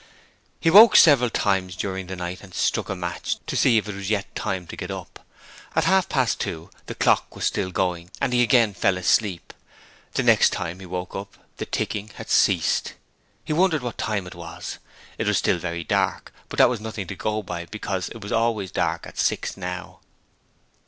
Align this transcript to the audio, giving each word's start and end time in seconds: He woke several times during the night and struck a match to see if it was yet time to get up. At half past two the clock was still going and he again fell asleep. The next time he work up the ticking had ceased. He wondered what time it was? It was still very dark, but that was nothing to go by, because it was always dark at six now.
He 0.59 0.71
woke 0.71 0.95
several 0.95 1.29
times 1.29 1.75
during 1.75 2.07
the 2.07 2.15
night 2.15 2.41
and 2.41 2.55
struck 2.55 2.89
a 2.89 2.95
match 2.95 3.37
to 3.45 3.55
see 3.55 3.77
if 3.77 3.87
it 3.87 3.93
was 3.93 4.09
yet 4.09 4.33
time 4.33 4.65
to 4.65 4.75
get 4.75 4.89
up. 4.89 5.23
At 5.75 5.83
half 5.83 6.09
past 6.09 6.39
two 6.41 6.71
the 6.87 6.95
clock 6.95 7.35
was 7.35 7.45
still 7.45 7.69
going 7.69 8.09
and 8.19 8.33
he 8.33 8.41
again 8.41 8.73
fell 8.73 8.97
asleep. 8.97 9.53
The 10.15 10.23
next 10.23 10.53
time 10.53 10.79
he 10.79 10.87
work 10.87 11.15
up 11.15 11.37
the 11.57 11.67
ticking 11.67 12.07
had 12.15 12.31
ceased. 12.31 12.93
He 13.45 13.53
wondered 13.53 13.83
what 13.83 13.99
time 13.99 14.25
it 14.25 14.33
was? 14.33 14.79
It 15.19 15.27
was 15.27 15.37
still 15.37 15.59
very 15.59 15.83
dark, 15.83 16.33
but 16.49 16.57
that 16.57 16.67
was 16.67 16.81
nothing 16.81 17.05
to 17.05 17.15
go 17.15 17.43
by, 17.43 17.67
because 17.67 18.09
it 18.09 18.21
was 18.23 18.31
always 18.31 18.71
dark 18.71 19.05
at 19.05 19.19
six 19.19 19.55
now. 19.55 19.99